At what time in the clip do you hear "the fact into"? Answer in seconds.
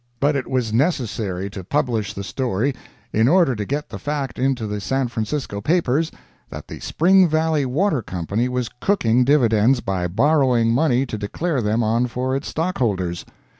3.89-4.65